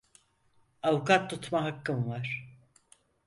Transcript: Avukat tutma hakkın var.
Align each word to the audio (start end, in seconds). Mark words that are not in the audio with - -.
Avukat 0.83 1.29
tutma 1.29 1.63
hakkın 1.63 2.07
var. 2.07 2.45